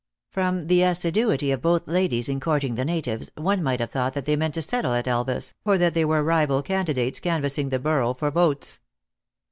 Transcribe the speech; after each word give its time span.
From 0.31 0.65
the 0.65 0.81
assiduity 0.81 1.51
of 1.51 1.61
both 1.61 1.87
ladies 1.87 2.27
in 2.27 2.39
courting 2.39 2.73
the 2.73 2.83
natives, 2.83 3.31
one 3.35 3.61
might 3.61 3.79
have 3.79 3.91
thought 3.91 4.15
that 4.15 4.25
they 4.25 4.35
meant 4.35 4.55
to 4.55 4.61
settle 4.63 4.93
at 4.95 5.05
Elvas, 5.05 5.53
or 5.63 5.77
that 5.77 5.93
they 5.93 6.05
were 6.05 6.23
rival 6.23 6.63
candidates 6.63 7.19
canvassing 7.19 7.69
the 7.69 7.77
borough 7.77 8.15
for 8.15 8.31
votes. 8.31 8.79